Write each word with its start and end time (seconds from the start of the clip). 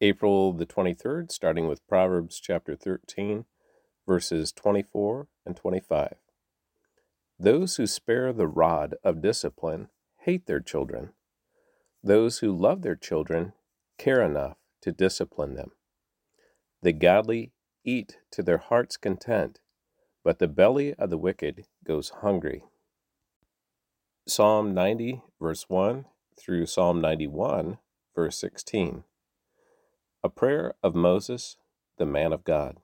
April 0.00 0.52
the 0.52 0.66
23rd, 0.66 1.32
starting 1.32 1.66
with 1.66 1.86
Proverbs 1.88 2.38
chapter 2.38 2.76
13, 2.76 3.46
verses 4.06 4.52
24 4.52 5.26
and 5.46 5.56
25. 5.56 6.16
Those 7.38 7.76
who 7.76 7.86
spare 7.86 8.32
the 8.32 8.46
rod 8.46 8.96
of 9.02 9.22
discipline 9.22 9.88
hate 10.18 10.46
their 10.46 10.60
children. 10.60 11.10
Those 12.02 12.38
who 12.38 12.52
love 12.52 12.82
their 12.82 12.94
children 12.94 13.54
care 13.96 14.20
enough 14.20 14.58
to 14.82 14.92
discipline 14.92 15.54
them. 15.54 15.70
The 16.82 16.92
godly 16.92 17.52
eat 17.82 18.18
to 18.32 18.42
their 18.42 18.58
heart's 18.58 18.98
content, 18.98 19.60
but 20.22 20.38
the 20.38 20.48
belly 20.48 20.92
of 20.94 21.08
the 21.08 21.18
wicked 21.18 21.64
goes 21.84 22.10
hungry. 22.20 22.64
Psalm 24.28 24.74
90, 24.74 25.22
verse 25.40 25.64
1 25.68 26.04
through 26.38 26.66
Psalm 26.66 27.00
91, 27.00 27.78
verse 28.14 28.38
16. 28.38 29.04
A 30.26 30.28
prayer 30.28 30.74
of 30.82 30.96
Moses, 30.96 31.56
the 31.98 32.04
man 32.04 32.32
of 32.32 32.42
God. 32.42 32.80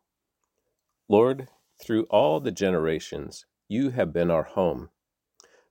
Lord, 1.08 1.48
through 1.82 2.04
all 2.04 2.38
the 2.38 2.52
generations, 2.52 3.46
you 3.66 3.90
have 3.90 4.12
been 4.12 4.30
our 4.30 4.44
home. 4.44 4.90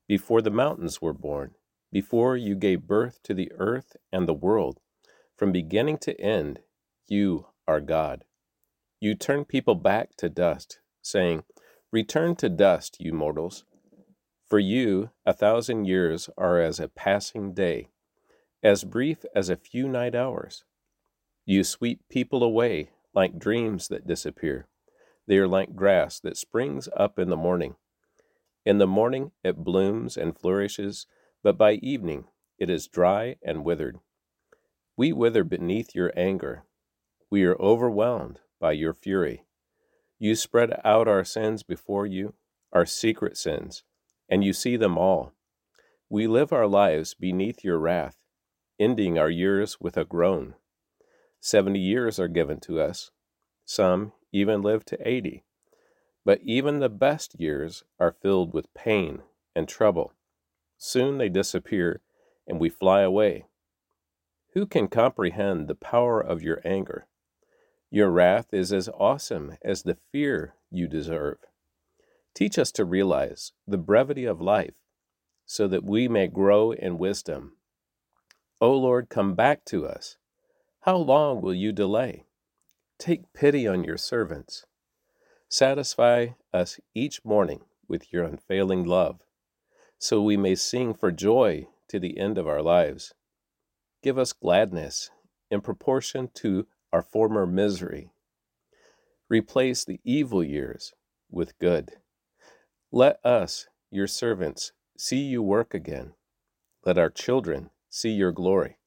Before 0.05 0.41
the 0.41 0.52
mountains 0.52 1.02
were 1.02 1.13
born, 1.13 1.55
before 1.89 2.35
you 2.35 2.55
gave 2.55 2.89
birth 2.89 3.23
to 3.23 3.34
the 3.34 3.49
earth 3.57 3.95
and 4.12 4.27
the 4.27 4.34
world, 4.34 4.81
from 5.38 5.53
beginning 5.53 5.98
to 5.99 6.20
end, 6.20 6.59
you 7.07 7.45
are 7.65 7.79
God. 7.79 8.26
You 8.99 9.15
turn 9.15 9.45
people 9.45 9.76
back 9.76 10.17
to 10.17 10.27
dust, 10.27 10.81
saying, 11.01 11.45
Return 11.90 12.35
to 12.35 12.49
dust, 12.49 12.98
you 12.99 13.13
mortals. 13.13 13.63
For 14.45 14.59
you, 14.59 15.12
a 15.26 15.31
thousand 15.31 15.85
years 15.85 16.29
are 16.38 16.59
as 16.59 16.81
a 16.81 16.90
passing 16.90 17.53
day, 17.53 17.88
as 18.62 18.84
brief 18.84 19.23
as 19.34 19.48
a 19.48 19.55
few 19.55 19.88
night 19.88 20.15
hours. 20.15 20.65
You 21.52 21.66
sweep 21.66 22.08
people 22.08 22.44
away 22.44 22.91
like 23.14 23.38
dreams 23.38 23.90
that 23.90 24.08
disappear. 24.08 24.70
They 25.27 25.38
are 25.38 25.49
like 25.49 25.76
grass 25.76 26.18
that 26.21 26.38
springs 26.38 26.88
up 26.96 27.20
in 27.20 27.30
the 27.30 27.35
morning. 27.35 27.76
In 28.66 28.77
the 28.77 28.88
morning 28.88 29.34
it 29.43 29.58
blooms 29.58 30.16
and 30.16 30.34
flourishes, 30.34 31.08
but 31.43 31.58
by 31.58 31.74
evening 31.74 32.24
it 32.58 32.70
is 32.70 32.88
dry 32.88 33.35
and 33.43 33.66
withered. 33.66 33.99
We 34.96 35.12
wither 35.12 35.43
beneath 35.43 35.93
your 35.93 36.13
anger. 36.16 36.63
We 37.30 37.43
are 37.43 37.60
overwhelmed 37.60 38.40
by 38.62 38.71
your 38.71 38.93
fury. 38.93 39.43
You 40.20 40.36
spread 40.36 40.80
out 40.86 41.10
our 41.10 41.26
sins 41.26 41.63
before 41.63 42.05
you, 42.05 42.34
our 42.71 42.86
secret 42.86 43.36
sins, 43.36 43.84
and 44.30 44.41
you 44.41 44.54
see 44.54 44.77
them 44.77 44.98
all. 44.98 45.34
We 46.10 46.27
live 46.27 46.54
our 46.54 46.68
lives 46.68 47.13
beneath 47.13 47.62
your 47.62 47.77
wrath, 47.77 48.15
ending 48.80 49.20
our 49.20 49.30
years 49.30 49.82
with 49.82 49.98
a 49.98 50.05
groan. 50.05 50.55
Seventy 51.43 51.79
years 51.79 52.20
are 52.20 52.27
given 52.27 52.59
to 52.61 52.79
us. 52.79 53.09
Some 53.65 54.13
even 54.31 54.61
live 54.61 54.85
to 54.85 55.07
eighty. 55.07 55.43
But 56.23 56.39
even 56.43 56.79
the 56.79 56.87
best 56.87 57.39
years 57.39 57.84
are 57.99 58.15
filled 58.21 58.53
with 58.53 58.73
pain 58.75 59.23
and 59.55 59.67
trouble. 59.67 60.13
Soon 60.77 61.17
they 61.17 61.29
disappear, 61.29 62.01
and 62.47 62.59
we 62.59 62.69
fly 62.69 63.01
away. 63.01 63.45
Who 64.53 64.67
can 64.67 64.88
comprehend 64.88 65.67
the 65.67 65.75
power 65.75 66.22
of 66.22 66.44
your 66.44 66.62
anger? 66.63 67.07
Your 67.89 68.12
wrath 68.12 68.53
is 68.53 68.72
as 68.72 68.88
awesome 68.89 69.57
as 69.63 69.81
the 69.81 69.97
fear 70.12 70.53
you 70.69 70.88
deserve. 70.88 71.38
Teach 72.35 72.59
us 72.59 72.72
to 72.73 72.85
realize 72.85 73.51
the 73.67 73.79
brevity 73.79 74.25
of 74.25 74.39
life 74.39 74.75
so 75.47 75.67
that 75.67 75.84
we 75.84 76.07
may 76.07 76.28
grow 76.28 76.72
in 76.72 77.00
wisdom. 77.00 77.53
O 78.62 78.73
Lord, 78.73 79.09
come 79.09 79.34
back 79.34 79.66
to 79.66 79.88
us. 79.88 80.17
How 80.81 80.97
long 80.97 81.41
will 81.41 81.53
you 81.53 81.72
delay? 81.72 82.25
Take 82.97 83.34
pity 83.34 83.68
on 83.68 83.84
your 83.84 83.97
servants. 83.97 84.66
Satisfy 85.47 86.29
us 86.51 86.79
each 86.96 87.24
morning 87.24 87.62
with 87.88 88.12
your 88.12 88.24
unfailing 88.24 88.86
love, 88.86 89.22
so 90.00 90.24
we 90.24 90.38
may 90.38 90.56
sing 90.56 90.96
for 90.96 91.12
joy 91.12 91.68
to 91.90 92.00
the 92.00 92.18
end 92.18 92.40
of 92.40 92.47
our 92.47 92.64
lives. 92.64 93.14
Give 94.02 94.18
us 94.18 94.34
gladness 94.34 95.12
in 95.52 95.62
proportion 95.62 96.31
to 96.38 96.66
our 96.92 97.03
former 97.03 97.46
misery. 97.46 98.09
Replace 99.30 99.86
the 99.86 100.00
evil 100.03 100.44
years 100.44 100.94
with 101.30 101.59
good. 101.59 101.92
Let 102.92 103.24
us, 103.24 103.68
your 103.92 104.08
servants, 104.08 104.72
see 104.98 105.22
you 105.22 105.44
work 105.44 105.75
again. 105.75 106.13
Let 106.84 106.98
our 106.98 107.12
children 107.12 107.69
see 107.88 108.09
your 108.09 108.31
glory. 108.31 108.78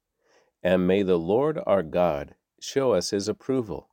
And 0.64 0.86
may 0.86 1.02
the 1.02 1.18
Lord 1.18 1.60
our 1.66 1.82
God 1.82 2.36
show 2.58 2.94
us 2.94 3.10
his 3.10 3.28
approval 3.28 3.90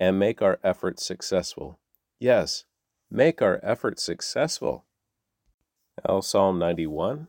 and 0.00 0.18
make 0.18 0.40
our 0.40 0.58
efforts 0.64 1.04
successful. 1.04 1.78
Yes, 2.18 2.64
make 3.10 3.42
our 3.42 3.60
efforts 3.62 4.02
successful. 4.02 4.86
Now, 6.08 6.20
Psalm 6.20 6.58
91 6.58 7.28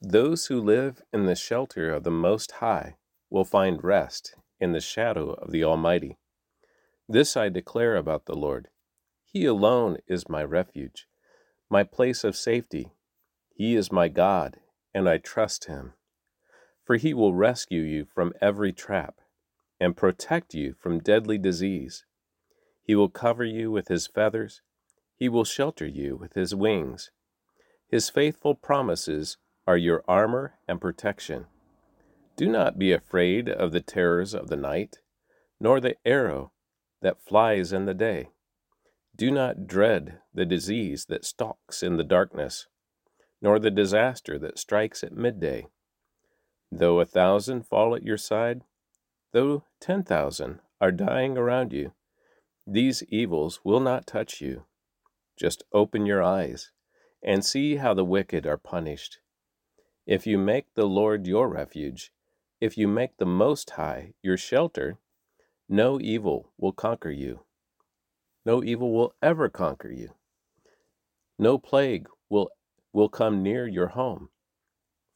Those 0.00 0.46
who 0.46 0.60
live 0.60 1.02
in 1.12 1.26
the 1.26 1.34
shelter 1.34 1.92
of 1.92 2.04
the 2.04 2.10
Most 2.12 2.52
High 2.52 2.98
will 3.28 3.44
find 3.44 3.82
rest 3.82 4.36
in 4.60 4.70
the 4.70 4.80
shadow 4.80 5.30
of 5.32 5.50
the 5.50 5.64
Almighty. 5.64 6.18
This 7.08 7.36
I 7.36 7.48
declare 7.48 7.96
about 7.96 8.26
the 8.26 8.36
Lord 8.36 8.68
He 9.24 9.44
alone 9.44 9.96
is 10.06 10.28
my 10.28 10.44
refuge, 10.44 11.08
my 11.68 11.82
place 11.82 12.22
of 12.22 12.36
safety. 12.36 12.92
He 13.56 13.74
is 13.74 13.90
my 13.90 14.06
God, 14.06 14.58
and 14.94 15.08
I 15.08 15.18
trust 15.18 15.64
Him 15.64 15.94
for 16.84 16.96
he 16.96 17.14
will 17.14 17.34
rescue 17.34 17.82
you 17.82 18.04
from 18.04 18.32
every 18.40 18.72
trap 18.72 19.20
and 19.80 19.96
protect 19.96 20.54
you 20.54 20.74
from 20.74 20.98
deadly 20.98 21.38
disease. 21.38 22.04
He 22.82 22.94
will 22.94 23.08
cover 23.08 23.44
you 23.44 23.70
with 23.70 23.88
his 23.88 24.06
feathers, 24.06 24.62
he 25.16 25.28
will 25.28 25.44
shelter 25.44 25.86
you 25.86 26.16
with 26.16 26.34
his 26.34 26.54
wings. 26.54 27.10
His 27.88 28.10
faithful 28.10 28.54
promises 28.54 29.36
are 29.66 29.76
your 29.76 30.02
armor 30.08 30.54
and 30.66 30.80
protection. 30.80 31.46
Do 32.36 32.48
not 32.48 32.78
be 32.78 32.92
afraid 32.92 33.48
of 33.48 33.72
the 33.72 33.80
terrors 33.80 34.34
of 34.34 34.48
the 34.48 34.56
night, 34.56 34.98
nor 35.60 35.80
the 35.80 35.96
arrow 36.04 36.52
that 37.02 37.20
flies 37.20 37.72
in 37.72 37.84
the 37.84 37.94
day. 37.94 38.30
Do 39.14 39.30
not 39.30 39.66
dread 39.66 40.20
the 40.32 40.46
disease 40.46 41.04
that 41.06 41.24
stalks 41.24 41.82
in 41.82 41.98
the 41.98 42.04
darkness, 42.04 42.66
nor 43.40 43.58
the 43.58 43.70
disaster 43.70 44.38
that 44.38 44.58
strikes 44.58 45.04
at 45.04 45.12
midday. 45.12 45.66
Though 46.74 47.00
a 47.00 47.04
thousand 47.04 47.66
fall 47.66 47.94
at 47.94 48.02
your 48.02 48.16
side, 48.16 48.62
though 49.32 49.64
ten 49.78 50.02
thousand 50.02 50.60
are 50.80 50.90
dying 50.90 51.36
around 51.36 51.70
you, 51.70 51.92
these 52.66 53.02
evils 53.10 53.60
will 53.62 53.78
not 53.78 54.06
touch 54.06 54.40
you. 54.40 54.64
Just 55.36 55.64
open 55.74 56.06
your 56.06 56.22
eyes 56.22 56.70
and 57.22 57.44
see 57.44 57.76
how 57.76 57.92
the 57.92 58.06
wicked 58.06 58.46
are 58.46 58.56
punished. 58.56 59.18
If 60.06 60.26
you 60.26 60.38
make 60.38 60.72
the 60.72 60.86
Lord 60.86 61.26
your 61.26 61.46
refuge, 61.46 62.10
if 62.58 62.78
you 62.78 62.88
make 62.88 63.18
the 63.18 63.26
Most 63.26 63.68
High 63.70 64.14
your 64.22 64.38
shelter, 64.38 64.96
no 65.68 66.00
evil 66.00 66.52
will 66.56 66.72
conquer 66.72 67.10
you. 67.10 67.44
No 68.46 68.64
evil 68.64 68.94
will 68.94 69.14
ever 69.20 69.50
conquer 69.50 69.90
you. 69.90 70.14
No 71.38 71.58
plague 71.58 72.08
will, 72.30 72.48
will 72.94 73.10
come 73.10 73.42
near 73.42 73.66
your 73.66 73.88
home 73.88 74.30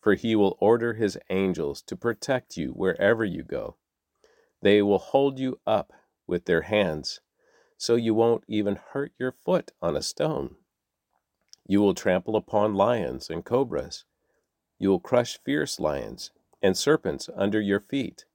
for 0.06 0.14
he 0.14 0.36
will 0.36 0.56
order 0.60 0.94
his 0.94 1.18
angels 1.30 1.82
to 1.82 1.96
protect 1.96 2.56
you 2.56 2.68
wherever 2.68 3.24
you 3.24 3.42
go. 3.42 3.74
They 4.62 4.80
will 4.80 5.00
hold 5.00 5.40
you 5.40 5.58
up 5.66 5.92
with 6.28 6.44
their 6.44 6.62
hands, 6.62 7.18
so 7.76 7.96
you 7.96 8.14
won't 8.14 8.44
even 8.46 8.78
hurt 8.92 9.10
your 9.18 9.32
foot 9.32 9.72
on 9.82 9.96
a 9.96 10.02
stone. 10.02 10.54
You 11.66 11.80
will 11.80 11.92
trample 11.92 12.36
upon 12.36 12.76
lions 12.76 13.28
and 13.28 13.44
cobras. 13.44 14.04
You 14.78 14.90
will 14.90 15.00
crush 15.00 15.40
fierce 15.44 15.80
lions 15.80 16.30
and 16.62 16.76
serpents 16.76 17.28
under 17.34 17.60
your 17.60 17.80
feet. 17.80 18.26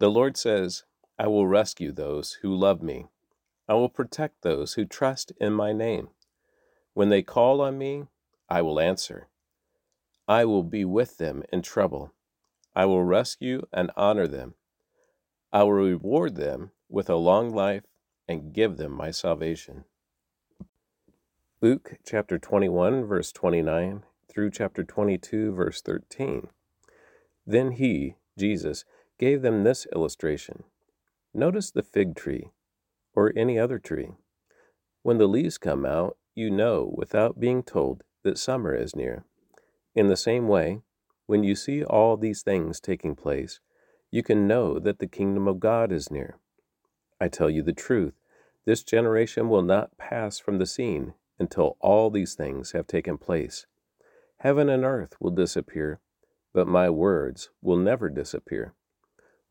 The 0.00 0.10
Lord 0.10 0.36
says, 0.36 0.82
I 1.16 1.28
will 1.28 1.46
rescue 1.46 1.92
those 1.92 2.38
who 2.42 2.52
love 2.52 2.82
me. 2.82 3.06
I 3.68 3.74
will 3.74 3.90
protect 3.90 4.42
those 4.42 4.74
who 4.74 4.86
trust 4.86 5.30
in 5.40 5.52
my 5.52 5.72
name. 5.72 6.08
When 6.94 7.10
they 7.10 7.22
call 7.22 7.60
on 7.60 7.78
me, 7.78 8.06
I 8.48 8.62
will 8.62 8.80
answer. 8.80 9.28
I 10.30 10.44
will 10.44 10.62
be 10.62 10.84
with 10.84 11.18
them 11.18 11.42
in 11.52 11.60
trouble. 11.60 12.14
I 12.72 12.86
will 12.86 13.02
rescue 13.02 13.66
and 13.72 13.90
honor 13.96 14.28
them. 14.28 14.54
I 15.52 15.64
will 15.64 15.72
reward 15.72 16.36
them 16.36 16.70
with 16.88 17.10
a 17.10 17.16
long 17.16 17.52
life 17.52 17.82
and 18.28 18.52
give 18.52 18.76
them 18.76 18.92
my 18.92 19.10
salvation. 19.10 19.86
Luke 21.60 21.96
chapter 22.06 22.38
21, 22.38 23.06
verse 23.06 23.32
29 23.32 24.04
through 24.28 24.52
chapter 24.52 24.84
22, 24.84 25.50
verse 25.50 25.82
13. 25.82 26.46
Then 27.44 27.72
he, 27.72 28.14
Jesus, 28.38 28.84
gave 29.18 29.42
them 29.42 29.64
this 29.64 29.84
illustration 29.92 30.62
Notice 31.34 31.72
the 31.72 31.82
fig 31.82 32.14
tree, 32.14 32.52
or 33.16 33.32
any 33.34 33.58
other 33.58 33.80
tree. 33.80 34.12
When 35.02 35.18
the 35.18 35.26
leaves 35.26 35.58
come 35.58 35.84
out, 35.84 36.16
you 36.36 36.52
know 36.52 36.88
without 36.96 37.40
being 37.40 37.64
told 37.64 38.04
that 38.22 38.38
summer 38.38 38.76
is 38.76 38.94
near. 38.94 39.24
In 39.94 40.08
the 40.08 40.16
same 40.16 40.46
way, 40.48 40.82
when 41.26 41.42
you 41.42 41.54
see 41.54 41.84
all 41.84 42.16
these 42.16 42.42
things 42.42 42.80
taking 42.80 43.14
place, 43.14 43.60
you 44.10 44.22
can 44.22 44.46
know 44.46 44.78
that 44.78 44.98
the 44.98 45.06
kingdom 45.06 45.46
of 45.48 45.60
God 45.60 45.92
is 45.92 46.10
near. 46.10 46.36
I 47.20 47.28
tell 47.28 47.50
you 47.50 47.62
the 47.62 47.72
truth, 47.72 48.14
this 48.64 48.82
generation 48.82 49.48
will 49.48 49.62
not 49.62 49.96
pass 49.98 50.38
from 50.38 50.58
the 50.58 50.66
scene 50.66 51.14
until 51.38 51.76
all 51.80 52.10
these 52.10 52.34
things 52.34 52.72
have 52.72 52.86
taken 52.86 53.18
place. 53.18 53.66
Heaven 54.38 54.68
and 54.68 54.84
earth 54.84 55.16
will 55.20 55.30
disappear, 55.30 56.00
but 56.52 56.66
my 56.66 56.88
words 56.88 57.50
will 57.60 57.76
never 57.76 58.08
disappear. 58.08 58.74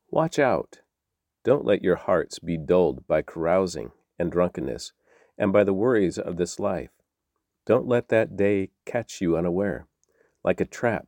Watch 0.10 0.40
out. 0.40 0.80
Don't 1.44 1.66
let 1.66 1.84
your 1.84 1.96
hearts 1.96 2.40
be 2.40 2.58
dulled 2.58 3.08
by 3.08 3.22
carousing 3.22 3.92
and 4.18 4.32
drunkenness 4.32 4.94
and 5.38 5.54
by 5.54 5.64
the 5.64 5.74
worries 5.74 6.18
of 6.18 6.38
this 6.38 6.60
life. 6.60 6.90
Don't 7.66 7.88
let 7.88 8.10
that 8.10 8.36
day 8.36 8.72
catch 8.86 9.22
you 9.22 9.38
unaware, 9.38 9.88
like 10.44 10.62
a 10.62 10.66
trap, 10.66 11.08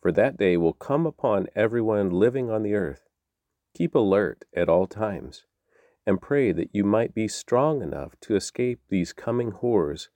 for 0.00 0.12
that 0.12 0.36
day 0.36 0.56
will 0.56 0.72
come 0.72 1.06
upon 1.06 1.48
everyone 1.54 2.10
living 2.10 2.50
on 2.50 2.62
the 2.62 2.74
earth. 2.74 3.08
Keep 3.74 3.94
alert 3.94 4.44
at 4.54 4.68
all 4.68 4.86
times, 4.86 5.44
and 6.06 6.20
pray 6.20 6.52
that 6.52 6.74
you 6.74 6.84
might 6.84 7.14
be 7.14 7.28
strong 7.28 7.82
enough 7.82 8.14
to 8.20 8.36
escape 8.36 8.80
these 8.88 9.12
coming 9.12 9.52
horrors 9.52 10.10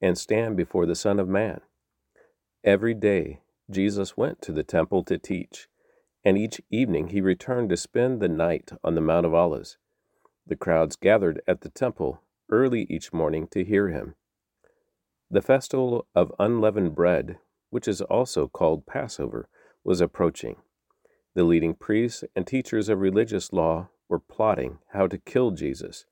and 0.00 0.18
stand 0.18 0.56
before 0.56 0.86
the 0.86 0.94
Son 0.94 1.18
of 1.18 1.28
Man. 1.28 1.60
Every 2.64 2.94
day 2.94 3.40
Jesus 3.70 4.16
went 4.16 4.42
to 4.42 4.52
the 4.52 4.62
temple 4.62 5.04
to 5.04 5.18
teach, 5.18 5.68
and 6.24 6.36
each 6.36 6.60
evening 6.70 7.08
he 7.08 7.20
returned 7.20 7.70
to 7.70 7.76
spend 7.76 8.20
the 8.20 8.28
night 8.28 8.72
on 8.82 8.94
the 8.94 9.00
Mount 9.00 9.26
of 9.26 9.34
Olives. 9.34 9.76
The 10.46 10.56
crowds 10.56 10.96
gathered 10.96 11.40
at 11.46 11.60
the 11.60 11.68
temple 11.68 12.22
early 12.50 12.86
each 12.88 13.12
morning 13.12 13.48
to 13.48 13.64
hear 13.64 13.88
him. 13.88 14.14
The 15.30 15.42
festival 15.42 16.06
of 16.14 16.32
unleavened 16.38 16.94
bread, 16.94 17.38
which 17.76 17.86
is 17.86 18.00
also 18.00 18.48
called 18.48 18.86
Passover, 18.86 19.50
was 19.84 20.00
approaching. 20.00 20.56
The 21.34 21.44
leading 21.44 21.74
priests 21.74 22.24
and 22.34 22.46
teachers 22.46 22.88
of 22.88 23.00
religious 23.00 23.52
law 23.52 23.90
were 24.08 24.18
plotting 24.18 24.78
how 24.94 25.06
to 25.08 25.18
kill 25.18 25.50
Jesus, 25.50 26.06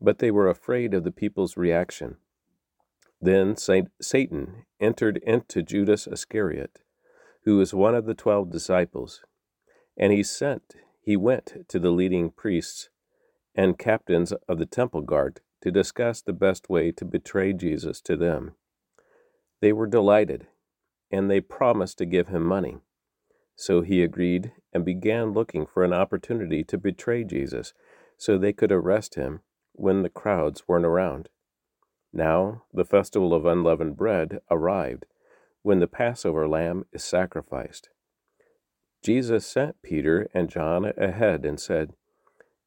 but 0.00 0.20
they 0.20 0.30
were 0.30 0.48
afraid 0.48 0.94
of 0.94 1.02
the 1.02 1.10
people's 1.10 1.56
reaction. 1.56 2.18
Then 3.20 3.56
Satan 3.56 4.66
entered 4.78 5.16
into 5.16 5.64
Judas 5.64 6.06
Iscariot, 6.06 6.78
who 7.42 7.56
was 7.56 7.74
one 7.74 7.96
of 7.96 8.06
the 8.06 8.14
twelve 8.14 8.52
disciples, 8.52 9.20
and 9.96 10.12
he 10.12 10.22
sent 10.22 10.76
he 11.00 11.16
went 11.16 11.68
to 11.70 11.80
the 11.80 11.90
leading 11.90 12.30
priests 12.30 12.88
and 13.52 13.76
captains 13.76 14.32
of 14.48 14.58
the 14.58 14.66
temple 14.66 15.00
guard 15.00 15.40
to 15.60 15.72
discuss 15.72 16.22
the 16.22 16.32
best 16.32 16.70
way 16.70 16.92
to 16.92 17.04
betray 17.04 17.52
Jesus 17.52 18.00
to 18.02 18.16
them. 18.16 18.54
They 19.60 19.72
were 19.72 19.88
delighted, 19.88 20.46
and 21.10 21.30
they 21.30 21.40
promised 21.40 21.98
to 21.98 22.06
give 22.06 22.28
him 22.28 22.44
money. 22.44 22.78
So 23.56 23.82
he 23.82 24.02
agreed 24.02 24.52
and 24.72 24.84
began 24.84 25.32
looking 25.32 25.66
for 25.66 25.84
an 25.84 25.92
opportunity 25.92 26.64
to 26.64 26.78
betray 26.78 27.24
Jesus 27.24 27.72
so 28.16 28.36
they 28.36 28.52
could 28.52 28.72
arrest 28.72 29.14
him 29.14 29.40
when 29.72 30.02
the 30.02 30.08
crowds 30.08 30.64
weren't 30.66 30.86
around. 30.86 31.28
Now 32.12 32.62
the 32.72 32.84
festival 32.84 33.34
of 33.34 33.44
unleavened 33.44 33.96
bread 33.96 34.40
arrived, 34.50 35.06
when 35.62 35.80
the 35.80 35.86
Passover 35.86 36.46
lamb 36.46 36.84
is 36.92 37.02
sacrificed. 37.02 37.88
Jesus 39.02 39.46
sent 39.46 39.82
Peter 39.82 40.28
and 40.34 40.48
John 40.48 40.84
ahead 40.96 41.44
and 41.44 41.58
said, 41.58 41.94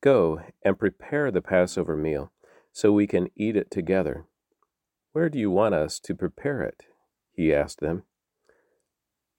Go 0.01 0.42
and 0.63 0.78
prepare 0.78 1.31
the 1.31 1.42
Passover 1.42 1.95
meal 1.95 2.31
so 2.72 2.92
we 2.92 3.07
can 3.07 3.30
eat 3.36 3.56
it 3.56 3.72
together. 3.72 4.25
Where 5.13 5.30
do 5.30 5.39
you 5.39 5.50
want 5.50 5.75
us 5.75 6.00
to 6.01 6.13
prepare 6.13 6.62
it? 6.62 6.84
He 7.31 7.54
asked 7.54 7.80
them. 7.80 8.04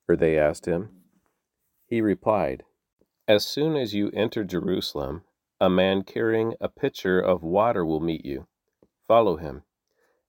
Or 0.08 0.16
they 0.16 0.38
asked 0.38 0.66
him. 0.66 1.02
He 1.86 2.00
replied, 2.00 2.64
As 3.26 3.44
soon 3.44 3.76
as 3.76 3.94
you 3.94 4.10
enter 4.12 4.42
Jerusalem, 4.42 5.24
a 5.60 5.68
man 5.68 6.02
carrying 6.02 6.54
a 6.60 6.68
pitcher 6.68 7.20
of 7.20 7.42
water 7.42 7.84
will 7.84 8.00
meet 8.00 8.24
you. 8.24 8.46
Follow 9.06 9.36
him. 9.36 9.64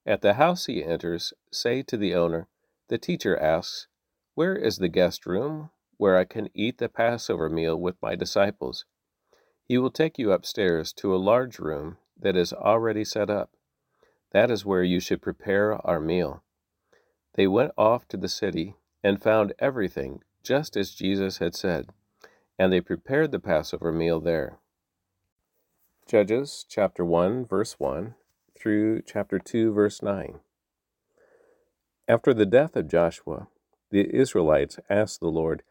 At 0.05 0.21
the 0.21 0.33
house 0.33 0.65
he 0.65 0.83
enters, 0.83 1.33
say 1.51 1.81
to 1.83 1.97
the 1.97 2.15
owner, 2.15 2.47
The 2.87 2.97
teacher 2.97 3.37
asks, 3.37 3.87
Where 4.35 4.55
is 4.55 4.77
the 4.77 4.89
guest 4.89 5.25
room 5.25 5.69
where 5.97 6.17
I 6.17 6.25
can 6.25 6.49
eat 6.53 6.77
the 6.77 6.89
Passover 6.89 7.49
meal 7.49 7.79
with 7.79 8.01
my 8.01 8.15
disciples? 8.15 8.85
He 9.65 9.77
will 9.77 9.91
take 9.91 10.17
you 10.17 10.31
upstairs 10.31 10.91
to 10.93 11.13
a 11.13 11.17
large 11.17 11.59
room 11.59 11.97
that 12.17 12.35
is 12.35 12.51
already 12.51 13.05
set 13.05 13.29
up. 13.29 13.51
That 14.31 14.49
is 14.49 14.65
where 14.65 14.83
you 14.83 14.99
should 14.99 15.21
prepare 15.21 15.75
our 15.85 15.99
meal. 15.99 16.43
They 17.35 17.47
went 17.47 17.71
off 17.77 18.07
to 18.09 18.17
the 18.17 18.29
city 18.29 18.75
and 19.03 19.21
found 19.21 19.53
everything 19.59 20.21
just 20.43 20.75
as 20.75 20.95
Jesus 20.95 21.37
had 21.37 21.55
said, 21.55 21.89
and 22.57 22.71
they 22.71 22.81
prepared 22.81 23.31
the 23.31 23.39
Passover 23.39 23.91
meal 23.91 24.19
there. 24.19 24.57
Judges 26.07 26.65
chapter 26.67 27.05
1 27.05 27.45
verse 27.45 27.79
1 27.79 28.15
through 28.59 29.01
chapter 29.03 29.39
2 29.39 29.71
verse 29.71 30.01
9. 30.01 30.39
After 32.07 32.33
the 32.33 32.45
death 32.45 32.75
of 32.75 32.87
Joshua, 32.87 33.47
the 33.91 34.13
Israelites 34.13 34.79
asked 34.89 35.19
the 35.19 35.27
Lord, 35.27 35.61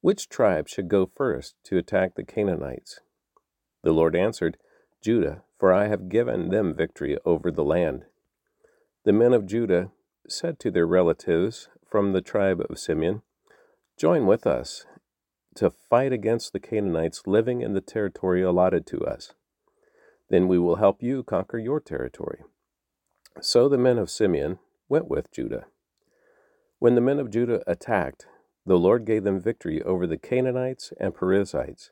Which 0.00 0.28
tribe 0.28 0.68
should 0.68 0.88
go 0.88 1.10
first 1.16 1.56
to 1.64 1.76
attack 1.76 2.14
the 2.14 2.24
Canaanites? 2.24 3.00
The 3.82 3.92
Lord 3.92 4.14
answered, 4.14 4.58
Judah, 5.00 5.42
for 5.58 5.72
I 5.72 5.88
have 5.88 6.08
given 6.08 6.50
them 6.50 6.74
victory 6.74 7.18
over 7.24 7.50
the 7.50 7.64
land. 7.64 8.04
The 9.04 9.12
men 9.12 9.32
of 9.32 9.46
Judah 9.46 9.90
said 10.28 10.60
to 10.60 10.70
their 10.70 10.86
relatives 10.86 11.68
from 11.92 12.14
the 12.14 12.22
tribe 12.22 12.62
of 12.70 12.78
Simeon, 12.78 13.20
Join 13.98 14.24
with 14.24 14.46
us 14.46 14.86
to 15.56 15.68
fight 15.68 16.10
against 16.10 16.54
the 16.54 16.58
Canaanites 16.58 17.26
living 17.26 17.60
in 17.60 17.74
the 17.74 17.82
territory 17.82 18.40
allotted 18.40 18.86
to 18.86 19.00
us. 19.00 19.34
Then 20.30 20.48
we 20.48 20.58
will 20.58 20.76
help 20.76 21.02
you 21.02 21.22
conquer 21.22 21.58
your 21.58 21.80
territory. 21.80 22.44
So 23.42 23.68
the 23.68 23.76
men 23.76 23.98
of 23.98 24.08
Simeon 24.08 24.58
went 24.88 25.08
with 25.08 25.30
Judah. 25.30 25.66
When 26.78 26.94
the 26.94 27.02
men 27.02 27.18
of 27.18 27.30
Judah 27.30 27.62
attacked, 27.66 28.24
the 28.64 28.78
Lord 28.78 29.04
gave 29.04 29.24
them 29.24 29.38
victory 29.38 29.82
over 29.82 30.06
the 30.06 30.16
Canaanites 30.16 30.94
and 30.98 31.14
Perizzites 31.14 31.90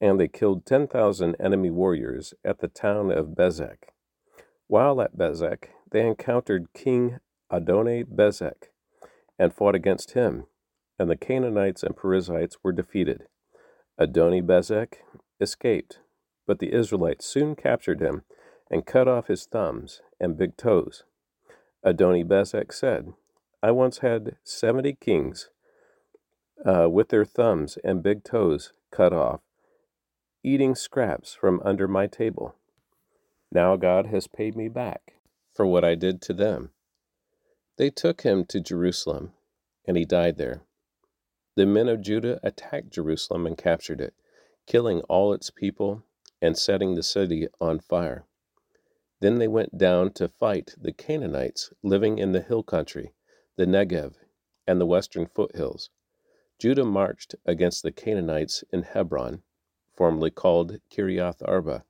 and 0.00 0.20
they 0.20 0.28
killed 0.28 0.64
10,000 0.66 1.34
enemy 1.40 1.70
warriors 1.70 2.32
at 2.44 2.60
the 2.60 2.68
town 2.68 3.10
of 3.10 3.34
Bezek. 3.34 3.88
While 4.68 5.00
at 5.00 5.16
Bezek, 5.18 5.64
they 5.90 6.06
encountered 6.06 6.72
King 6.74 7.18
Adoni 7.50 8.04
Bezek 8.04 8.68
and 9.42 9.52
fought 9.52 9.74
against 9.74 10.12
him, 10.12 10.46
and 11.00 11.10
the 11.10 11.16
Canaanites 11.16 11.82
and 11.82 11.96
Perizzites 11.96 12.58
were 12.62 12.70
defeated. 12.70 13.24
Adoni 14.00 14.40
Bezek 14.40 14.98
escaped, 15.40 15.98
but 16.46 16.60
the 16.60 16.72
Israelites 16.72 17.26
soon 17.26 17.56
captured 17.56 18.00
him 18.00 18.22
and 18.70 18.86
cut 18.86 19.08
off 19.08 19.26
his 19.26 19.44
thumbs 19.46 20.00
and 20.20 20.38
big 20.38 20.56
toes. 20.56 21.02
Adoni 21.84 22.24
Bezek 22.24 22.72
said, 22.72 23.14
I 23.60 23.72
once 23.72 23.98
had 23.98 24.36
70 24.44 24.94
kings 25.00 25.50
uh, 26.64 26.88
with 26.88 27.08
their 27.08 27.24
thumbs 27.24 27.76
and 27.82 28.00
big 28.00 28.22
toes 28.22 28.72
cut 28.92 29.12
off 29.12 29.40
eating 30.44 30.74
scraps 30.76 31.34
from 31.34 31.60
under 31.64 31.88
my 31.88 32.06
table. 32.06 32.54
Now 33.50 33.76
God 33.76 34.06
has 34.06 34.28
paid 34.28 34.56
me 34.56 34.68
back 34.68 35.14
for 35.52 35.66
what 35.66 35.84
I 35.84 35.96
did 35.96 36.20
to 36.22 36.32
them. 36.32 36.70
They 37.76 37.90
took 37.90 38.22
him 38.22 38.44
to 38.46 38.60
Jerusalem, 38.60 39.32
and 39.86 39.96
he 39.96 40.04
died 40.04 40.36
there. 40.36 40.62
The 41.56 41.66
men 41.66 41.88
of 41.88 42.00
Judah 42.00 42.40
attacked 42.42 42.90
Jerusalem 42.90 43.46
and 43.46 43.56
captured 43.56 44.00
it, 44.00 44.14
killing 44.66 45.00
all 45.02 45.32
its 45.32 45.50
people 45.50 46.02
and 46.40 46.56
setting 46.56 46.94
the 46.94 47.02
city 47.02 47.48
on 47.60 47.78
fire. 47.80 48.26
Then 49.20 49.38
they 49.38 49.48
went 49.48 49.78
down 49.78 50.12
to 50.14 50.28
fight 50.28 50.74
the 50.76 50.92
Canaanites 50.92 51.72
living 51.82 52.18
in 52.18 52.32
the 52.32 52.40
hill 52.40 52.62
country, 52.62 53.14
the 53.56 53.66
Negev, 53.66 54.14
and 54.66 54.80
the 54.80 54.86
western 54.86 55.26
foothills. 55.26 55.90
Judah 56.58 56.84
marched 56.84 57.34
against 57.46 57.82
the 57.82 57.92
Canaanites 57.92 58.64
in 58.72 58.82
Hebron 58.82 59.42
formerly 59.94 60.30
called 60.30 60.80
Kiriath 60.90 61.42
Arba, 61.46 61.84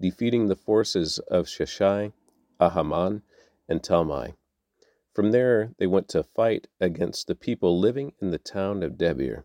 defeating 0.00 0.48
the 0.48 0.56
forces 0.56 1.18
of 1.30 1.46
Sheshai, 1.46 2.12
Ahiman, 2.60 3.22
and 3.68 3.82
Talmai. 3.82 4.34
From 5.18 5.32
there, 5.32 5.74
they 5.78 5.88
went 5.88 6.06
to 6.10 6.22
fight 6.22 6.68
against 6.78 7.26
the 7.26 7.34
people 7.34 7.76
living 7.76 8.12
in 8.22 8.30
the 8.30 8.38
town 8.38 8.84
of 8.84 8.96
Debir, 8.96 9.42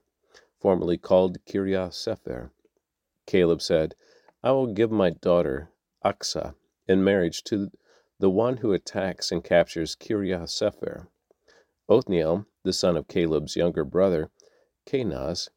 formerly 0.60 1.00
called 1.00 1.44
Kiriath 1.46 1.96
Sepher. 1.96 2.52
Caleb 3.26 3.60
said, 3.60 3.96
I 4.44 4.52
will 4.52 4.68
give 4.68 4.92
my 4.92 5.10
daughter, 5.10 5.72
Acsah, 6.06 6.54
in 6.88 7.04
marriage 7.04 7.44
to 7.46 7.72
the 8.20 8.30
one 8.30 8.58
who 8.58 8.72
attacks 8.72 9.32
and 9.32 9.44
captures 9.44 9.96
Kiriath 9.96 10.52
Sepher. 10.52 11.08
Othniel, 11.90 12.46
the 12.62 12.72
son 12.72 12.96
of 12.96 13.08
Caleb's 13.08 13.56
younger 13.56 13.84
brother, 13.84 14.30
Kenaz, 14.86 15.50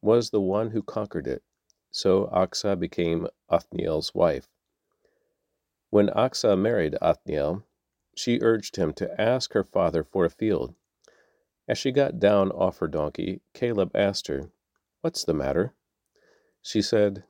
was 0.00 0.30
the 0.30 0.40
one 0.40 0.70
who 0.70 0.82
conquered 0.84 1.26
it. 1.26 1.42
So 1.90 2.28
Acsah 2.32 2.78
became 2.78 3.26
Othniel's 3.48 4.14
wife. 4.14 4.46
When 5.90 6.06
Acsah 6.10 6.56
married 6.56 6.96
Othniel, 7.02 7.64
she 8.16 8.40
urged 8.40 8.76
him 8.76 8.92
to 8.94 9.20
ask 9.20 9.52
her 9.52 9.62
father 9.62 10.02
for 10.02 10.24
a 10.24 10.30
field. 10.30 10.74
As 11.68 11.78
she 11.78 11.92
got 11.92 12.18
down 12.18 12.50
off 12.50 12.78
her 12.78 12.88
donkey, 12.88 13.42
Caleb 13.52 13.90
asked 13.94 14.26
her, 14.28 14.50
What's 15.02 15.24
the 15.24 15.34
matter? 15.34 15.74
She 16.62 16.80
said, 16.80 17.24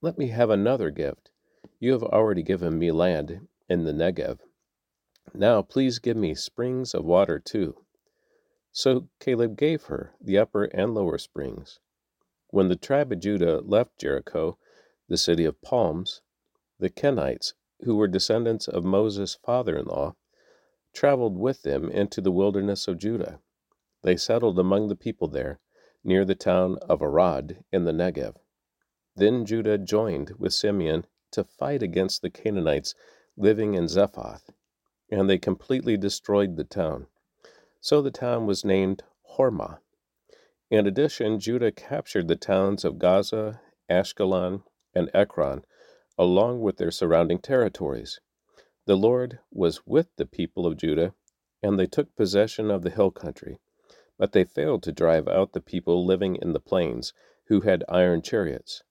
Let 0.00 0.18
me 0.18 0.28
have 0.28 0.48
another 0.48 0.90
gift. 0.90 1.30
You 1.78 1.92
have 1.92 2.02
already 2.02 2.42
given 2.42 2.78
me 2.78 2.90
land 2.92 3.48
in 3.68 3.84
the 3.84 3.92
Negev. 3.92 4.38
Now 5.34 5.62
please 5.62 5.98
give 5.98 6.16
me 6.16 6.34
springs 6.34 6.94
of 6.94 7.04
water 7.04 7.38
too. 7.38 7.84
So 8.72 9.08
Caleb 9.18 9.56
gave 9.56 9.84
her 9.84 10.14
the 10.20 10.38
upper 10.38 10.64
and 10.64 10.94
lower 10.94 11.18
springs. 11.18 11.80
When 12.50 12.68
the 12.68 12.76
tribe 12.76 13.12
of 13.12 13.20
Judah 13.20 13.60
left 13.60 13.98
Jericho, 13.98 14.58
the 15.08 15.16
city 15.16 15.44
of 15.44 15.60
palms, 15.60 16.22
the 16.78 16.90
Kenites, 16.90 17.54
who 17.82 17.96
were 17.96 18.08
descendants 18.08 18.68
of 18.68 18.84
Moses' 18.84 19.34
father 19.34 19.76
in 19.76 19.86
law, 19.86 20.14
traveled 20.92 21.38
with 21.38 21.62
them 21.62 21.90
into 21.90 22.20
the 22.20 22.32
wilderness 22.32 22.88
of 22.88 22.98
Judah. 22.98 23.40
They 24.02 24.16
settled 24.16 24.58
among 24.58 24.88
the 24.88 24.96
people 24.96 25.28
there, 25.28 25.60
near 26.02 26.24
the 26.24 26.34
town 26.34 26.78
of 26.88 27.02
Arad 27.02 27.64
in 27.70 27.84
the 27.84 27.92
Negev. 27.92 28.36
Then 29.16 29.44
Judah 29.44 29.78
joined 29.78 30.32
with 30.38 30.54
Simeon 30.54 31.06
to 31.32 31.44
fight 31.44 31.82
against 31.82 32.22
the 32.22 32.30
Canaanites 32.30 32.94
living 33.36 33.74
in 33.74 33.88
Zephath, 33.88 34.50
and 35.10 35.28
they 35.28 35.38
completely 35.38 35.96
destroyed 35.96 36.56
the 36.56 36.64
town. 36.64 37.06
So 37.80 38.02
the 38.02 38.10
town 38.10 38.46
was 38.46 38.64
named 38.64 39.02
Hormah. 39.36 39.78
In 40.70 40.86
addition, 40.86 41.40
Judah 41.40 41.72
captured 41.72 42.28
the 42.28 42.36
towns 42.36 42.84
of 42.84 42.98
Gaza, 42.98 43.60
Ashkelon, 43.90 44.62
and 44.94 45.10
Ekron, 45.12 45.64
along 46.18 46.60
with 46.60 46.76
their 46.76 46.90
surrounding 46.90 47.38
territories. 47.38 48.20
The 48.86 48.96
Lord 48.96 49.38
was 49.50 49.86
with 49.86 50.08
the 50.16 50.26
people 50.26 50.66
of 50.66 50.76
Judah, 50.76 51.14
and 51.62 51.78
they 51.78 51.86
took 51.86 52.16
possession 52.16 52.70
of 52.70 52.82
the 52.82 52.90
hill 52.90 53.10
country. 53.10 53.58
But 54.16 54.32
they 54.32 54.44
failed 54.44 54.82
to 54.84 54.92
drive 54.92 55.28
out 55.28 55.52
the 55.52 55.60
people 55.60 56.04
living 56.04 56.36
in 56.36 56.52
the 56.52 56.60
plains, 56.60 57.12
who 57.48 57.60
had 57.60 57.84
iron 57.88 58.22
chariots. 58.22 58.82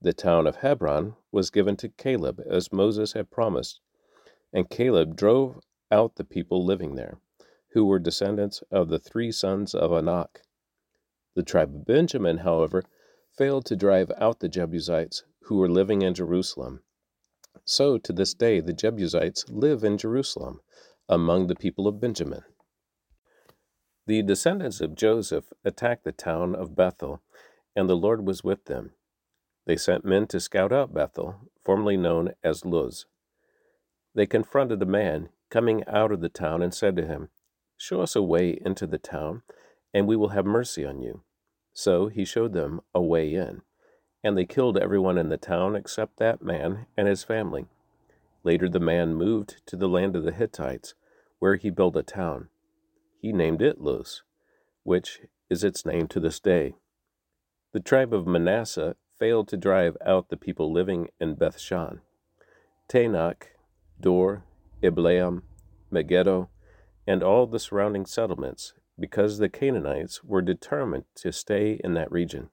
The 0.00 0.12
town 0.12 0.46
of 0.46 0.56
Hebron 0.56 1.16
was 1.32 1.50
given 1.50 1.76
to 1.76 1.88
Caleb, 1.88 2.40
as 2.48 2.72
Moses 2.72 3.12
had 3.12 3.30
promised, 3.30 3.80
and 4.52 4.70
Caleb 4.70 5.16
drove 5.16 5.60
out 5.90 6.16
the 6.16 6.24
people 6.24 6.64
living 6.64 6.94
there, 6.94 7.18
who 7.72 7.84
were 7.84 7.98
descendants 7.98 8.62
of 8.70 8.88
the 8.88 8.98
three 8.98 9.32
sons 9.32 9.74
of 9.74 9.92
Anak. 9.92 10.42
The 11.34 11.42
tribe 11.42 11.74
of 11.74 11.84
Benjamin, 11.84 12.38
however, 12.38 12.84
failed 13.36 13.66
to 13.66 13.76
drive 13.76 14.10
out 14.16 14.40
the 14.40 14.48
Jebusites 14.48 15.24
who 15.42 15.56
were 15.56 15.68
living 15.68 16.02
in 16.02 16.14
Jerusalem. 16.14 16.82
So 17.66 17.98
to 17.98 18.12
this 18.12 18.32
day 18.32 18.60
the 18.60 18.72
Jebusites 18.72 19.44
live 19.48 19.82
in 19.82 19.98
Jerusalem 19.98 20.60
among 21.08 21.48
the 21.48 21.56
people 21.56 21.88
of 21.88 22.00
Benjamin. 22.00 22.42
The 24.06 24.22
descendants 24.22 24.80
of 24.80 24.94
Joseph 24.94 25.52
attacked 25.64 26.04
the 26.04 26.12
town 26.12 26.54
of 26.54 26.76
Bethel, 26.76 27.22
and 27.74 27.88
the 27.88 27.96
Lord 27.96 28.24
was 28.24 28.44
with 28.44 28.66
them. 28.66 28.92
They 29.66 29.76
sent 29.76 30.04
men 30.04 30.28
to 30.28 30.38
scout 30.38 30.72
out 30.72 30.94
Bethel, 30.94 31.50
formerly 31.64 31.96
known 31.96 32.34
as 32.44 32.64
Luz. 32.64 33.06
They 34.14 34.26
confronted 34.26 34.80
a 34.80 34.86
man 34.86 35.30
coming 35.50 35.82
out 35.88 36.12
of 36.12 36.20
the 36.20 36.28
town 36.28 36.62
and 36.62 36.72
said 36.72 36.94
to 36.96 37.06
him, 37.06 37.30
Show 37.76 38.00
us 38.00 38.14
a 38.14 38.22
way 38.22 38.58
into 38.64 38.86
the 38.86 38.98
town, 38.98 39.42
and 39.92 40.06
we 40.06 40.14
will 40.14 40.28
have 40.28 40.46
mercy 40.46 40.86
on 40.86 41.02
you. 41.02 41.24
So 41.72 42.06
he 42.06 42.24
showed 42.24 42.52
them 42.52 42.80
a 42.94 43.02
way 43.02 43.34
in, 43.34 43.62
and 44.26 44.36
they 44.36 44.44
killed 44.44 44.76
everyone 44.76 45.16
in 45.18 45.28
the 45.28 45.36
town 45.36 45.76
except 45.76 46.16
that 46.16 46.42
man 46.42 46.86
and 46.96 47.06
his 47.06 47.22
family. 47.22 47.66
Later 48.42 48.68
the 48.68 48.80
man 48.80 49.14
moved 49.14 49.64
to 49.66 49.76
the 49.76 49.88
land 49.88 50.16
of 50.16 50.24
the 50.24 50.32
Hittites, 50.32 50.94
where 51.38 51.54
he 51.54 51.70
built 51.70 51.94
a 51.94 52.02
town. 52.02 52.48
He 53.20 53.32
named 53.32 53.62
it 53.62 53.80
Luz, 53.80 54.24
which 54.82 55.20
is 55.48 55.62
its 55.62 55.86
name 55.86 56.08
to 56.08 56.18
this 56.18 56.40
day. 56.40 56.74
The 57.72 57.78
tribe 57.78 58.12
of 58.12 58.26
Manasseh 58.26 58.96
failed 59.16 59.46
to 59.46 59.56
drive 59.56 59.96
out 60.04 60.28
the 60.28 60.36
people 60.36 60.72
living 60.72 61.06
in 61.20 61.36
Bethshan. 61.36 62.00
Taanach, 62.88 63.44
Dor, 64.00 64.42
Ibleam, 64.82 65.42
Megiddo, 65.88 66.50
and 67.06 67.22
all 67.22 67.46
the 67.46 67.60
surrounding 67.60 68.06
settlements, 68.06 68.74
because 68.98 69.38
the 69.38 69.48
Canaanites 69.48 70.24
were 70.24 70.42
determined 70.42 71.04
to 71.14 71.30
stay 71.30 71.80
in 71.84 71.94
that 71.94 72.10
region. 72.10 72.50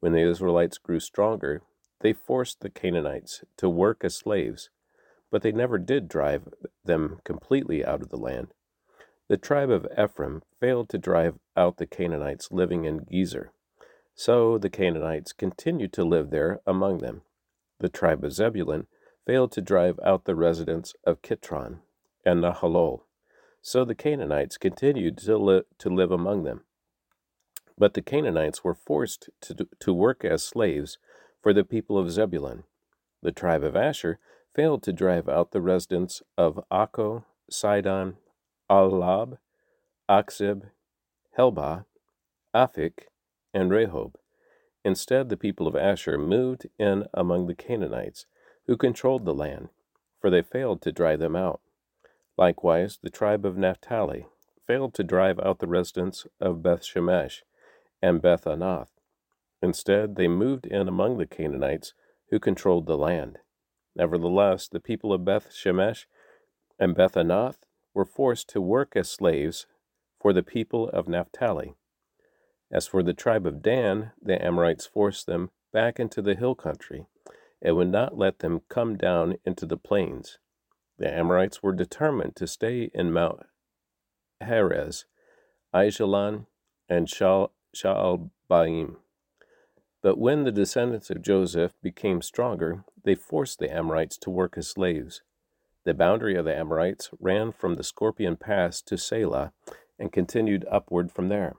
When 0.00 0.12
the 0.12 0.28
Israelites 0.28 0.78
grew 0.78 1.00
stronger, 1.00 1.62
they 2.00 2.12
forced 2.12 2.60
the 2.60 2.70
Canaanites 2.70 3.42
to 3.56 3.68
work 3.68 4.04
as 4.04 4.16
slaves 4.16 4.70
but 5.30 5.42
they 5.42 5.52
never 5.52 5.78
did 5.78 6.08
drive 6.08 6.48
them 6.84 7.20
completely 7.24 7.84
out 7.84 8.02
of 8.02 8.08
the 8.08 8.16
land. 8.16 8.48
The 9.28 9.36
tribe 9.36 9.70
of 9.70 9.86
Ephraim 9.98 10.42
failed 10.58 10.88
to 10.90 10.98
drive 10.98 11.38
out 11.56 11.76
the 11.76 11.86
Canaanites 11.86 12.50
living 12.50 12.84
in 12.84 13.00
Gezer. 13.00 13.48
So 14.14 14.58
the 14.58 14.70
Canaanites 14.70 15.32
continued 15.32 15.92
to 15.94 16.04
live 16.04 16.30
there 16.30 16.60
among 16.66 16.98
them. 16.98 17.22
The 17.78 17.90
tribe 17.90 18.24
of 18.24 18.32
Zebulun 18.32 18.86
failed 19.26 19.52
to 19.52 19.60
drive 19.60 20.00
out 20.04 20.24
the 20.24 20.34
residents 20.34 20.94
of 21.04 21.22
Kitron 21.22 21.80
and 22.24 22.42
Nahalol. 22.42 23.02
So 23.60 23.84
the 23.84 23.94
Canaanites 23.94 24.56
continued 24.56 25.18
to, 25.18 25.36
li- 25.36 25.62
to 25.78 25.90
live 25.90 26.10
among 26.10 26.44
them. 26.44 26.64
But 27.78 27.94
the 27.94 28.02
Canaanites 28.02 28.64
were 28.64 28.74
forced 28.74 29.30
to, 29.42 29.68
to 29.78 29.94
work 29.94 30.24
as 30.24 30.42
slaves 30.42 30.98
for 31.40 31.52
the 31.52 31.64
people 31.64 31.96
of 31.96 32.10
Zebulun. 32.10 32.64
The 33.22 33.32
tribe 33.32 33.62
of 33.62 33.76
Asher 33.76 34.18
failed 34.54 34.82
to 34.82 34.92
drive 34.92 35.28
out 35.28 35.52
the 35.52 35.60
residents 35.60 36.22
of 36.36 36.60
Akko, 36.72 37.24
Sidon, 37.48 38.16
Ahlab, 38.68 39.38
Achzib, 40.08 40.70
Helbah, 41.38 41.84
Aphik, 42.54 43.08
and 43.54 43.70
Rehob. 43.70 44.14
Instead, 44.84 45.28
the 45.28 45.36
people 45.36 45.68
of 45.68 45.76
Asher 45.76 46.18
moved 46.18 46.66
in 46.78 47.06
among 47.14 47.46
the 47.46 47.54
Canaanites, 47.54 48.26
who 48.66 48.76
controlled 48.76 49.24
the 49.24 49.34
land, 49.34 49.68
for 50.20 50.30
they 50.30 50.42
failed 50.42 50.82
to 50.82 50.92
drive 50.92 51.20
them 51.20 51.36
out. 51.36 51.60
Likewise, 52.36 52.98
the 53.02 53.10
tribe 53.10 53.44
of 53.44 53.56
Naphtali 53.56 54.26
failed 54.66 54.94
to 54.94 55.04
drive 55.04 55.38
out 55.40 55.60
the 55.60 55.66
residents 55.66 56.26
of 56.40 56.62
Beth 56.62 56.82
Shemesh 56.82 57.42
and 58.02 58.22
Beth 58.22 58.44
Anath. 58.44 58.90
Instead, 59.62 60.16
they 60.16 60.28
moved 60.28 60.66
in 60.66 60.88
among 60.88 61.18
the 61.18 61.26
Canaanites, 61.26 61.94
who 62.30 62.38
controlled 62.38 62.86
the 62.86 62.96
land. 62.96 63.38
Nevertheless, 63.96 64.68
the 64.68 64.80
people 64.80 65.12
of 65.12 65.24
Beth 65.24 65.50
Shemesh 65.50 66.06
and 66.78 66.94
Beth 66.94 67.14
Anath 67.14 67.58
were 67.94 68.04
forced 68.04 68.48
to 68.50 68.60
work 68.60 68.94
as 68.94 69.08
slaves 69.08 69.66
for 70.20 70.32
the 70.32 70.42
people 70.42 70.88
of 70.90 71.08
Naphtali. 71.08 71.74
As 72.70 72.86
for 72.86 73.02
the 73.02 73.14
tribe 73.14 73.46
of 73.46 73.62
Dan, 73.62 74.12
the 74.20 74.42
Amorites 74.44 74.86
forced 74.86 75.26
them 75.26 75.50
back 75.72 75.98
into 75.98 76.22
the 76.22 76.34
hill 76.34 76.54
country 76.54 77.06
and 77.60 77.76
would 77.76 77.90
not 77.90 78.16
let 78.16 78.38
them 78.38 78.60
come 78.68 78.96
down 78.96 79.36
into 79.44 79.66
the 79.66 79.76
plains. 79.76 80.38
The 80.98 81.12
Amorites 81.12 81.62
were 81.62 81.72
determined 81.72 82.36
to 82.36 82.46
stay 82.46 82.90
in 82.94 83.12
Mount 83.12 83.40
Heres, 84.40 85.06
Aijalon, 85.74 86.46
and 86.88 87.08
Shaalbaim. 87.78 88.96
But 90.02 90.18
when 90.18 90.44
the 90.44 90.52
descendants 90.52 91.10
of 91.10 91.22
Joseph 91.22 91.72
became 91.82 92.22
stronger, 92.22 92.84
they 93.04 93.14
forced 93.14 93.58
the 93.58 93.72
Amorites 93.72 94.16
to 94.18 94.30
work 94.30 94.54
as 94.56 94.68
slaves. 94.68 95.22
The 95.84 95.94
boundary 95.94 96.36
of 96.36 96.44
the 96.44 96.56
Amorites 96.56 97.10
ran 97.20 97.52
from 97.52 97.76
the 97.76 97.82
Scorpion 97.82 98.36
Pass 98.36 98.82
to 98.82 98.96
Selah 98.96 99.52
and 99.98 100.12
continued 100.12 100.64
upward 100.70 101.10
from 101.10 101.28
there. 101.28 101.56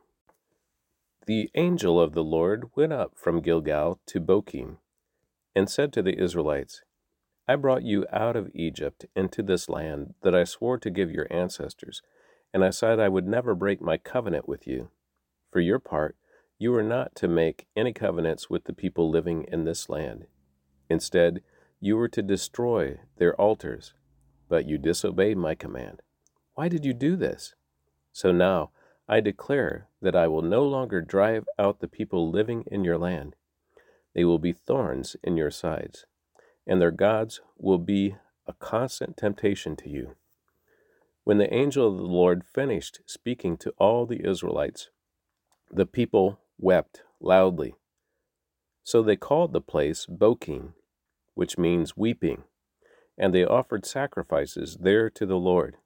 The 1.26 1.50
angel 1.56 2.00
of 2.00 2.14
the 2.14 2.24
Lord 2.24 2.70
went 2.76 2.94
up 2.94 3.14
from 3.16 3.42
Gilgal 3.42 4.00
to 4.08 4.20
Bochim 4.20 4.78
and 5.56 5.70
said 5.70 5.92
to 5.94 6.02
the 6.02 6.20
Israelites, 6.22 6.82
I 7.48 7.56
brought 7.56 7.84
you 7.84 8.06
out 8.12 8.36
of 8.36 8.52
Egypt 8.54 9.06
into 9.16 9.42
this 9.42 9.68
land 9.70 10.14
that 10.22 10.36
I 10.36 10.44
swore 10.44 10.78
to 10.78 10.90
give 10.90 11.12
your 11.12 11.28
ancestors, 11.32 12.02
and 12.54 12.64
I 12.64 12.70
said 12.70 13.00
I 13.00 13.10
would 13.10 13.28
never 13.28 13.56
break 13.56 13.82
my 13.82 13.98
covenant 13.98 14.48
with 14.48 14.68
you. 14.68 14.90
For 15.52 15.60
your 15.60 15.80
part, 15.80 16.16
you 16.58 16.76
are 16.76 16.84
not 16.84 17.16
to 17.16 17.28
make 17.28 17.68
any 17.76 17.94
covenants 17.94 18.50
with 18.50 18.66
the 18.66 18.74
people 18.74 19.10
living 19.10 19.46
in 19.52 19.64
this 19.64 19.90
land. 19.90 20.28
Instead, 20.90 21.42
you 21.80 21.96
were 21.96 22.10
to 22.10 22.22
destroy 22.22 23.00
their 23.18 23.34
altars, 23.40 23.94
but 24.48 24.68
you 24.68 24.78
disobeyed 24.78 25.38
my 25.38 25.56
command. 25.56 26.02
Why 26.56 26.68
did 26.68 26.86
you 26.86 26.94
do 26.94 27.16
this? 27.16 27.56
So 28.12 28.32
now 28.32 28.72
I 29.08 29.22
declare 29.22 29.88
that 30.02 30.16
I 30.16 30.28
will 30.28 30.42
no 30.42 30.64
longer 30.64 31.02
drive 31.02 31.46
out 31.58 31.80
the 31.80 31.88
people 31.88 32.30
living 32.30 32.66
in 32.68 32.84
your 32.84 32.98
land. 32.98 33.36
They 34.14 34.26
will 34.26 34.40
be 34.40 34.52
thorns 34.54 35.16
in 35.24 35.38
your 35.38 35.52
sides, 35.52 36.06
and 36.68 36.82
their 36.82 36.92
gods 36.92 37.42
will 37.58 37.78
be 37.78 38.18
a 38.46 38.54
constant 38.54 39.16
temptation 39.16 39.76
to 39.78 39.90
you. 39.90 40.16
When 41.24 41.38
the 41.38 41.54
angel 41.54 41.88
of 41.88 41.98
the 41.98 42.04
Lord 42.04 42.44
finished 42.44 43.02
speaking 43.06 43.56
to 43.58 43.74
all 43.78 44.06
the 44.06 44.28
Israelites, 44.28 44.90
the 45.72 45.86
people 45.86 46.40
wept 46.58 47.04
loudly. 47.20 47.76
So 48.84 49.02
they 49.02 49.16
called 49.16 49.54
the 49.54 49.62
place 49.62 50.06
Bochim, 50.06 50.74
which 51.34 51.58
means 51.58 51.98
weeping, 51.98 52.44
and 53.18 53.34
they 53.34 53.46
offered 53.46 53.86
sacrifices 53.86 54.78
there 54.82 55.10
to 55.12 55.26
the 55.26 55.38
Lord. 55.38 55.78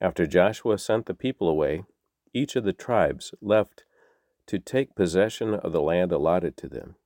After 0.00 0.26
Joshua 0.26 0.78
sent 0.78 1.06
the 1.06 1.14
people 1.14 1.48
away, 1.48 1.84
each 2.32 2.56
of 2.56 2.64
the 2.64 2.72
tribes 2.72 3.34
left 3.40 3.84
to 4.46 4.58
take 4.58 4.94
possession 4.94 5.54
of 5.54 5.72
the 5.72 5.80
land 5.80 6.12
allotted 6.12 6.56
to 6.58 6.68
them. 6.68 6.96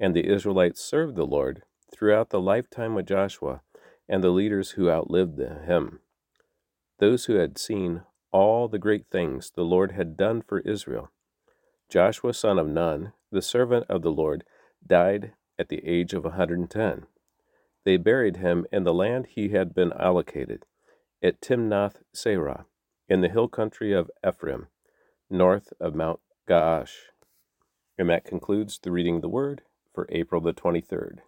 And 0.00 0.14
the 0.14 0.26
Israelites 0.26 0.80
served 0.80 1.16
the 1.16 1.26
Lord 1.26 1.62
throughout 1.92 2.30
the 2.30 2.40
lifetime 2.40 2.96
of 2.96 3.06
Joshua 3.06 3.62
and 4.08 4.22
the 4.22 4.30
leaders 4.30 4.72
who 4.72 4.90
outlived 4.90 5.38
him. 5.38 6.00
Those 6.98 7.26
who 7.26 7.34
had 7.34 7.58
seen 7.58 8.02
all 8.32 8.68
the 8.68 8.78
great 8.78 9.06
things 9.10 9.50
the 9.54 9.64
Lord 9.64 9.92
had 9.92 10.16
done 10.16 10.42
for 10.42 10.60
Israel. 10.60 11.10
Joshua, 11.88 12.34
son 12.34 12.58
of 12.58 12.66
Nun, 12.66 13.12
the 13.30 13.42
servant 13.42 13.86
of 13.88 14.02
the 14.02 14.10
Lord, 14.10 14.44
died 14.84 15.32
at 15.58 15.68
the 15.68 15.86
age 15.86 16.12
of 16.12 16.24
a 16.24 16.30
110. 16.30 17.06
They 17.84 17.96
buried 17.96 18.38
him 18.38 18.66
in 18.72 18.84
the 18.84 18.94
land 18.94 19.26
he 19.28 19.50
had 19.50 19.74
been 19.74 19.92
allocated, 19.92 20.66
at 21.22 21.40
Timnath 21.40 22.02
Serah, 22.14 22.64
in 23.08 23.20
the 23.20 23.28
hill 23.28 23.48
country 23.48 23.92
of 23.92 24.10
Ephraim, 24.26 24.66
north 25.30 25.72
of 25.80 25.94
Mount 25.94 26.20
Gaash. 26.48 26.94
And 27.96 28.10
that 28.10 28.24
concludes 28.24 28.78
the 28.78 28.90
reading 28.90 29.16
of 29.16 29.22
the 29.22 29.28
word 29.28 29.62
for 29.94 30.06
April 30.10 30.40
the 30.40 30.52
23rd. 30.52 31.20